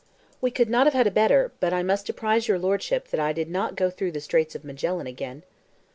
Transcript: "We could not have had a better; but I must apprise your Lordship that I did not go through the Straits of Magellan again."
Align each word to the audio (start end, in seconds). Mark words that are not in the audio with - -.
"We 0.41 0.49
could 0.49 0.67
not 0.67 0.87
have 0.87 0.95
had 0.95 1.05
a 1.05 1.11
better; 1.11 1.51
but 1.59 1.73
I 1.73 1.83
must 1.83 2.09
apprise 2.09 2.47
your 2.47 2.57
Lordship 2.57 3.09
that 3.09 3.19
I 3.19 3.33
did 3.33 3.51
not 3.51 3.75
go 3.75 3.91
through 3.91 4.13
the 4.13 4.19
Straits 4.19 4.55
of 4.55 4.63
Magellan 4.65 5.05
again." 5.05 5.43